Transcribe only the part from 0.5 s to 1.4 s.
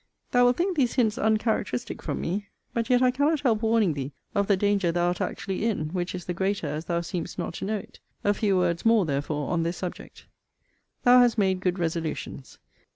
think these hints